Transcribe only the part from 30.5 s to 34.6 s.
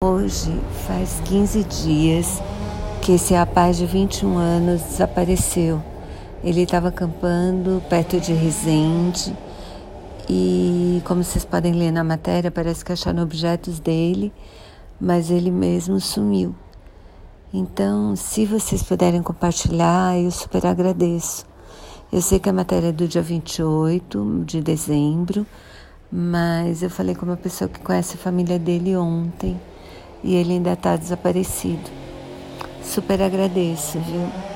ainda está desaparecido. Super agradeço, viu?